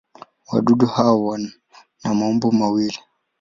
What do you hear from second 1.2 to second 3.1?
wana maumbo mawili.